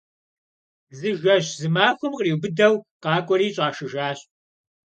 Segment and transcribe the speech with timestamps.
[0.97, 4.19] Зы жэщ зы махуэм къриубыдэу къакӏуэри щӏашыжащ.